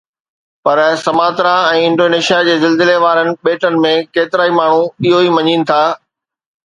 [0.67, 4.81] پر Sumatra ۽ Indonesia جي زلزلي وارن ٻيٽن ۾ ڪيترائي ماڻھو
[5.11, 5.81] اھو ئي مڃين ٿا